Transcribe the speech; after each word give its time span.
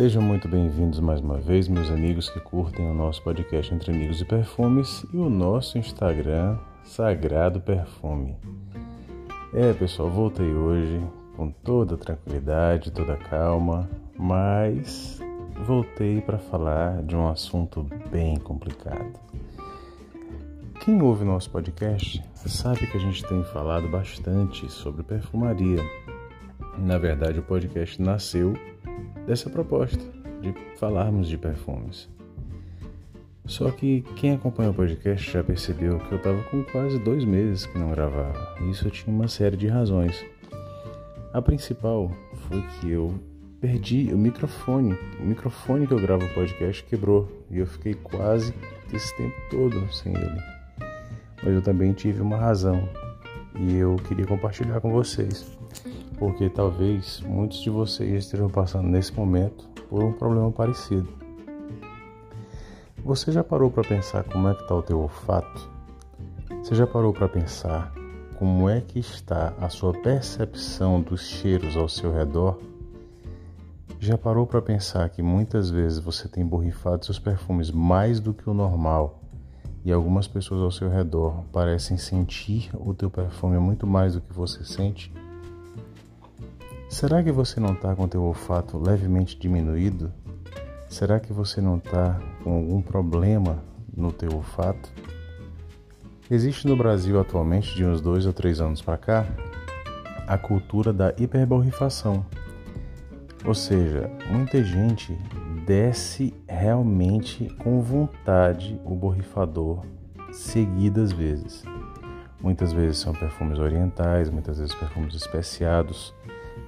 Sejam 0.00 0.22
muito 0.22 0.48
bem-vindos 0.48 0.98
mais 0.98 1.20
uma 1.20 1.36
vez, 1.36 1.68
meus 1.68 1.90
amigos 1.90 2.30
que 2.30 2.40
curtem 2.40 2.90
o 2.90 2.94
nosso 2.94 3.22
podcast 3.22 3.74
Entre 3.74 3.92
Amigos 3.92 4.18
e 4.18 4.24
Perfumes 4.24 5.04
e 5.12 5.18
o 5.18 5.28
nosso 5.28 5.76
Instagram 5.76 6.56
Sagrado 6.82 7.60
Perfume. 7.60 8.34
É, 9.52 9.74
pessoal, 9.74 10.08
voltei 10.08 10.54
hoje 10.54 10.98
com 11.36 11.50
toda 11.50 11.98
tranquilidade, 11.98 12.90
toda 12.90 13.14
calma, 13.14 13.90
mas 14.16 15.20
voltei 15.66 16.22
para 16.22 16.38
falar 16.38 17.02
de 17.02 17.14
um 17.14 17.28
assunto 17.28 17.86
bem 18.10 18.38
complicado. 18.38 19.20
Quem 20.82 21.02
ouve 21.02 21.26
nosso 21.26 21.50
podcast 21.50 22.24
sabe 22.36 22.86
que 22.86 22.96
a 22.96 23.00
gente 23.00 23.22
tem 23.26 23.44
falado 23.44 23.86
bastante 23.86 24.66
sobre 24.72 25.02
perfumaria. 25.02 25.84
Na 26.78 26.96
verdade, 26.96 27.38
o 27.38 27.42
podcast 27.42 28.00
nasceu 28.00 28.54
dessa 29.26 29.50
proposta 29.50 30.02
de 30.40 30.54
falarmos 30.76 31.28
de 31.28 31.36
perfumes. 31.36 32.08
Só 33.46 33.70
que 33.70 34.02
quem 34.16 34.32
acompanha 34.32 34.70
o 34.70 34.74
podcast 34.74 35.30
já 35.30 35.42
percebeu 35.42 35.98
que 35.98 36.12
eu 36.12 36.18
estava 36.18 36.42
com 36.44 36.62
quase 36.64 36.98
dois 37.00 37.24
meses 37.24 37.66
que 37.66 37.78
não 37.78 37.90
gravava. 37.90 38.56
E 38.60 38.70
isso 38.70 38.88
tinha 38.90 39.14
uma 39.14 39.28
série 39.28 39.56
de 39.56 39.66
razões. 39.66 40.24
A 41.32 41.42
principal 41.42 42.10
foi 42.48 42.62
que 42.62 42.90
eu 42.90 43.12
perdi 43.60 44.12
o 44.12 44.18
microfone. 44.18 44.96
O 45.18 45.24
microfone 45.24 45.86
que 45.86 45.92
eu 45.92 46.00
gravo 46.00 46.24
o 46.24 46.34
podcast 46.34 46.82
quebrou 46.84 47.44
e 47.50 47.58
eu 47.58 47.66
fiquei 47.66 47.94
quase 47.94 48.54
esse 48.92 49.16
tempo 49.16 49.34
todo 49.50 49.92
sem 49.92 50.14
ele. 50.14 50.40
Mas 51.42 51.54
eu 51.54 51.62
também 51.62 51.92
tive 51.92 52.20
uma 52.22 52.36
razão 52.36 52.88
e 53.60 53.76
eu 53.76 53.96
queria 54.08 54.26
compartilhar 54.26 54.80
com 54.80 54.90
vocês 54.90 55.58
porque 56.20 56.50
talvez 56.50 57.20
muitos 57.20 57.60
de 57.62 57.70
vocês 57.70 58.24
estejam 58.24 58.50
passando 58.50 58.86
nesse 58.86 59.10
momento 59.14 59.66
por 59.88 60.04
um 60.04 60.12
problema 60.12 60.52
parecido. 60.52 61.08
Você 63.02 63.32
já 63.32 63.42
parou 63.42 63.70
para 63.70 63.82
pensar 63.82 64.22
como 64.24 64.46
é 64.46 64.54
que 64.54 64.60
está 64.60 64.74
o 64.74 64.82
teu 64.82 65.00
olfato? 65.00 65.70
Você 66.62 66.74
já 66.74 66.86
parou 66.86 67.14
para 67.14 67.26
pensar 67.26 67.90
como 68.38 68.68
é 68.68 68.82
que 68.82 68.98
está 68.98 69.54
a 69.58 69.70
sua 69.70 69.94
percepção 69.94 71.00
dos 71.00 71.22
cheiros 71.22 71.74
ao 71.74 71.88
seu 71.88 72.12
redor? 72.12 72.60
Já 73.98 74.18
parou 74.18 74.46
para 74.46 74.60
pensar 74.60 75.08
que 75.08 75.22
muitas 75.22 75.70
vezes 75.70 75.98
você 75.98 76.28
tem 76.28 76.44
borrifado 76.44 77.06
seus 77.06 77.18
perfumes 77.18 77.70
mais 77.70 78.20
do 78.20 78.34
que 78.34 78.48
o 78.48 78.52
normal 78.52 79.22
e 79.84 79.92
algumas 79.92 80.28
pessoas 80.28 80.62
ao 80.62 80.70
seu 80.70 80.88
redor 80.88 81.44
parecem 81.52 81.96
sentir 81.96 82.70
o 82.74 82.92
teu 82.94 83.10
perfume 83.10 83.58
muito 83.58 83.86
mais 83.86 84.14
do 84.14 84.20
que 84.20 84.32
você 84.32 84.64
sente? 84.64 85.12
Será 86.88 87.22
que 87.22 87.30
você 87.30 87.60
não 87.60 87.72
está 87.72 87.94
com 87.94 88.08
teu 88.08 88.22
olfato 88.22 88.76
levemente 88.76 89.38
diminuído? 89.38 90.12
Será 90.88 91.20
que 91.20 91.32
você 91.32 91.60
não 91.60 91.78
está 91.78 92.20
com 92.42 92.52
algum 92.52 92.82
problema 92.82 93.62
no 93.96 94.12
teu 94.12 94.34
olfato? 94.34 94.90
Existe 96.30 96.66
no 96.66 96.76
Brasil 96.76 97.20
atualmente, 97.20 97.74
de 97.74 97.84
uns 97.84 98.00
dois 98.00 98.26
ou 98.26 98.32
três 98.32 98.60
anos 98.60 98.82
para 98.82 98.96
cá, 98.96 99.26
a 100.26 100.36
cultura 100.36 100.92
da 100.92 101.14
hiperborrifação. 101.16 102.24
Ou 103.44 103.54
seja, 103.54 104.10
muita 104.30 104.62
gente 104.62 105.16
desce 105.66 106.34
realmente 106.48 107.48
com 107.58 107.80
vontade 107.80 108.80
o 108.84 108.94
borrifador 108.94 109.84
seguidas 110.32 111.12
vezes. 111.12 111.64
Muitas 112.40 112.72
vezes 112.72 112.98
são 112.98 113.12
perfumes 113.12 113.58
orientais, 113.58 114.30
muitas 114.30 114.58
vezes 114.58 114.74
perfumes 114.74 115.14
especiados 115.14 116.14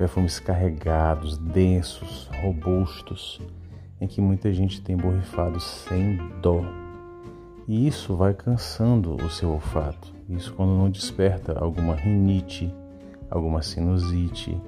perfumes 0.00 0.40
carregados, 0.40 1.36
densos, 1.36 2.30
robustos, 2.40 3.38
em 4.00 4.06
que 4.06 4.18
muita 4.18 4.50
gente 4.50 4.80
tem 4.80 4.96
borrifado 4.96 5.60
sem 5.60 6.16
dó. 6.40 6.64
E 7.68 7.86
isso 7.86 8.16
vai 8.16 8.32
cansando 8.32 9.14
o 9.16 9.28
seu 9.28 9.50
olfato. 9.50 10.10
Isso 10.26 10.54
quando 10.54 10.70
não 10.70 10.88
desperta 10.88 11.52
alguma 11.52 11.94
rinite, 11.94 12.74
alguma 13.30 13.60
sinusite. 13.60 14.58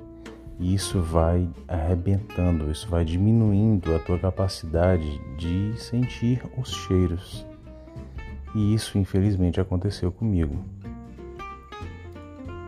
E 0.62 0.74
isso 0.74 1.00
vai 1.00 1.50
arrebentando, 1.66 2.70
isso 2.70 2.88
vai 2.88 3.04
diminuindo 3.04 3.96
a 3.96 3.98
tua 3.98 4.16
capacidade 4.16 5.20
de 5.36 5.74
sentir 5.76 6.40
os 6.56 6.70
cheiros. 6.70 7.44
E 8.54 8.72
isso 8.72 8.96
infelizmente 8.96 9.60
aconteceu 9.60 10.12
comigo. 10.12 10.56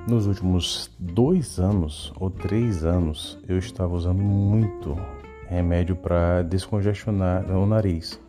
Nos 0.09 0.27
últimos 0.27 0.91
dois 0.99 1.61
anos 1.61 2.13
ou 2.19 2.31
três 2.31 2.85
anos, 2.85 3.39
eu 3.49 3.59
estava 3.59 3.95
usando 3.95 4.21
muito 4.21 4.99
remédio 5.47 5.95
para 5.95 6.43
descongestionar 6.43 7.49
o 7.49 7.65
nariz. 7.65 8.21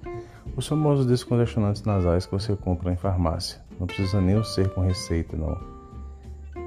Os 0.55 0.67
famosos 0.67 1.07
descongestionantes 1.07 1.81
nasais 1.81 2.27
que 2.27 2.31
você 2.31 2.55
compra 2.55 2.93
em 2.93 2.95
farmácia. 2.95 3.59
Não 3.79 3.87
precisa 3.87 4.21
nem 4.21 4.41
ser 4.43 4.69
com 4.69 4.81
receita, 4.81 5.35
não. 5.35 5.74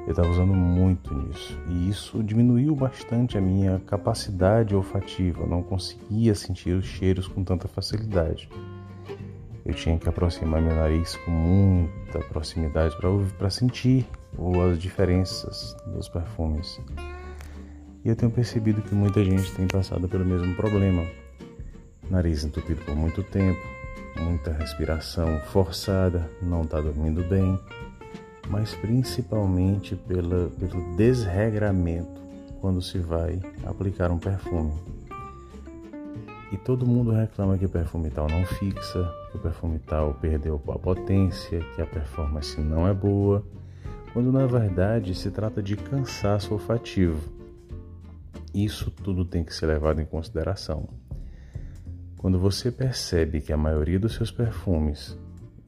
Eu 0.08 0.12
estava 0.12 0.30
usando 0.30 0.54
muito 0.54 1.14
nisso. 1.14 1.60
E 1.69 1.91
isso 1.91 2.24
diminuiu 2.24 2.74
bastante 2.74 3.36
a 3.36 3.42
minha 3.42 3.78
capacidade 3.80 4.74
olfativa. 4.74 5.42
Eu 5.42 5.46
não 5.46 5.62
conseguia 5.62 6.34
sentir 6.34 6.70
os 6.70 6.86
cheiros 6.86 7.28
com 7.28 7.44
tanta 7.44 7.69
facilidade. 7.69 8.48
Eu 9.66 9.74
tinha 9.74 9.98
que 9.98 10.08
aproximar 10.08 10.62
meu 10.62 10.74
nariz 10.74 11.14
com 11.14 11.30
muita 11.30 12.20
proximidade 12.20 12.96
para 13.36 13.50
sentir 13.50 14.06
as 14.72 14.78
diferenças 14.78 15.76
dos 15.88 16.08
perfumes. 16.08 16.80
E 18.02 18.08
eu 18.08 18.16
tenho 18.16 18.32
percebido 18.32 18.80
que 18.80 18.94
muita 18.94 19.22
gente 19.22 19.52
tem 19.52 19.66
passado 19.66 20.08
pelo 20.08 20.25
mesmo 20.25 20.54
problema. 20.56 21.04
Nariz 22.08 22.44
entupido 22.44 22.80
por 22.80 22.96
muito 22.96 23.22
tempo, 23.25 23.60
muita 24.19 24.52
respiração 24.52 25.38
forçada, 25.52 26.30
não 26.40 26.62
está 26.62 26.80
dormindo 26.80 27.22
bem, 27.25 27.60
mas 28.48 28.75
principalmente 28.75 29.94
pela, 29.94 30.50
pelo 30.50 30.97
desregramento 30.97 32.20
quando 32.60 32.82
se 32.82 32.98
vai 32.98 33.41
aplicar 33.64 34.10
um 34.10 34.19
perfume. 34.19 34.72
E 36.50 36.56
todo 36.56 36.87
mundo 36.87 37.10
reclama 37.10 37.58
que 37.58 37.66
o 37.66 37.69
perfume 37.69 38.10
tal 38.10 38.26
não 38.26 38.44
fixa, 38.44 39.12
que 39.31 39.37
o 39.37 39.41
perfume 39.41 39.78
tal 39.78 40.14
perdeu 40.14 40.60
a 40.69 40.78
potência, 40.78 41.60
que 41.75 41.82
a 41.82 41.87
performance 41.87 42.58
não 42.60 42.88
é 42.88 42.94
boa 42.94 43.44
quando 44.12 44.32
na 44.32 44.47
verdade 44.47 45.14
se 45.14 45.31
trata 45.31 45.62
de 45.62 45.76
cansaço 45.76 46.53
olfativo. 46.54 47.20
Isso 48.54 48.91
tudo 48.91 49.25
tem 49.25 49.44
que 49.44 49.54
ser 49.54 49.66
levado 49.66 50.00
em 50.00 50.06
consideração. 50.06 50.88
Quando 52.16 52.38
você 52.38 52.72
percebe 52.72 53.41
que 53.41 53.53
a 53.53 53.56
maioria 53.56 53.98
dos 53.98 54.14
seus 54.14 54.31
perfumes 54.31 55.16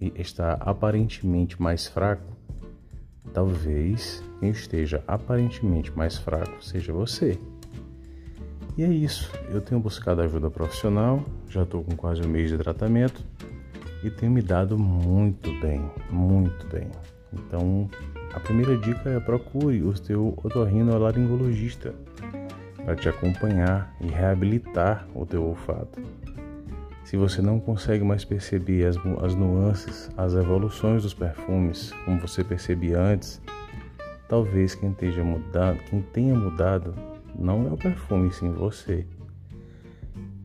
está 0.00 0.54
aparentemente 0.54 1.60
mais 1.60 1.86
fraco, 1.86 2.36
talvez 3.32 4.22
quem 4.38 4.50
esteja 4.50 5.03
aparentemente 5.06 5.92
mais 5.97 6.16
fraco 6.16 6.64
seja 6.64 6.92
você. 6.92 7.38
E 8.76 8.82
é 8.82 8.88
isso. 8.88 9.31
Eu 9.50 9.60
tenho 9.60 9.81
buscado 9.81 10.22
ajuda 10.22 10.50
profissional, 10.50 11.22
já 11.48 11.62
estou 11.62 11.82
com 11.82 11.94
quase 11.97 12.22
um 12.22 12.28
mês 12.28 12.50
de 12.50 12.56
tratamento 12.56 13.25
e 14.03 14.10
tenho 14.10 14.32
me 14.32 14.41
dado 14.41 14.78
muito 14.78 15.50
bem, 15.60 15.84
muito 16.10 16.66
bem. 16.69 16.88
Então, 17.32 17.88
a 18.32 18.41
primeira 18.41 18.76
dica 18.78 19.10
é 19.10 19.20
procure 19.20 19.82
o 19.82 19.94
seu 19.97 20.28
otorrinolaringologista 20.42 21.94
para 22.76 22.97
te 22.97 23.08
acompanhar 23.08 23.94
e 24.00 24.06
reabilitar 24.06 25.06
o 25.14 25.26
teu 25.26 25.44
olfato. 25.44 26.00
Se 27.05 27.16
você 27.16 27.43
não 27.43 27.59
consegue 27.59 28.05
mais 28.05 28.25
perceber 28.25 28.87
as, 28.87 28.97
as 29.22 29.34
nuances, 29.34 30.11
as 30.16 30.34
evoluções 30.34 31.03
dos 31.03 31.15
perfumes 31.15 31.93
como 32.05 32.21
você 32.21 32.44
percebia 32.44 33.00
antes, 33.00 33.41
talvez 34.29 34.75
quem, 34.75 34.91
esteja 34.91 35.25
mudado, 35.25 35.79
quem 35.88 36.02
tenha 36.02 36.35
mudado 36.35 36.94
não 37.37 37.67
é 37.67 37.73
o 37.73 37.76
perfume, 37.76 38.32
sim 38.32 38.52
você. 38.52 39.06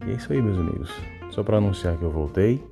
E 0.06 0.12
é 0.12 0.14
isso 0.14 0.32
aí, 0.32 0.42
meus 0.42 0.58
amigos. 0.58 0.92
Só 1.32 1.44
para 1.44 1.58
anunciar 1.58 1.98
que 1.98 2.04
eu 2.04 2.12
voltei, 2.12 2.64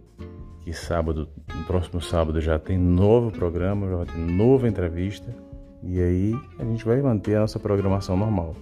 que 0.61 0.71
sábado 0.71 1.27
no 1.53 1.63
próximo 1.65 2.01
sábado 2.01 2.39
já 2.39 2.57
tem 2.57 2.77
novo 2.77 3.31
programa, 3.31 3.89
já 3.89 3.95
vai 3.97 4.05
ter 4.05 4.17
nova 4.17 4.67
entrevista. 4.67 5.35
E 5.83 5.99
aí 5.99 6.33
a 6.57 6.63
gente 6.63 6.85
vai 6.85 7.01
manter 7.01 7.35
a 7.35 7.41
nossa 7.41 7.59
programação 7.59 8.15
normal. 8.15 8.55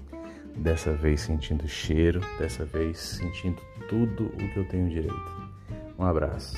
Dessa 0.55 0.93
vez 0.93 1.21
sentindo 1.21 1.67
cheiro, 1.67 2.21
dessa 2.37 2.63
vez 2.65 2.97
sentindo 2.97 3.61
tudo 3.89 4.25
o 4.25 4.53
que 4.53 4.57
eu 4.57 4.67
tenho 4.67 4.89
direito. 4.89 5.51
Um 5.97 6.05
abraço. 6.05 6.55